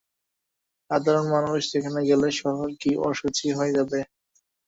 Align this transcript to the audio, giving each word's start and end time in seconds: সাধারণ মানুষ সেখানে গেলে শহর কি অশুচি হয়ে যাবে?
সাধারণ 0.89 1.25
মানুষ 1.35 1.59
সেখানে 1.71 1.99
গেলে 2.09 2.29
শহর 2.41 2.67
কি 2.81 2.91
অশুচি 3.07 3.47
হয়ে 3.57 3.75
যাবে? 3.77 3.99